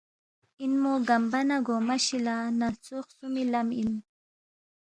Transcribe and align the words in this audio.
انمو 0.63 0.93
گمبہ 1.07 1.41
نہ 1.47 1.57
گونگمہ 1.65 1.95
شیلہ 2.05 2.35
نالسو 2.59 2.97
خسومی 3.07 3.43
لم 3.51 3.67
اِن۔ 3.77 3.91